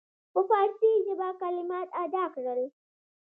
[0.33, 2.61] په فارسي ژبه کلمات ادا کړل.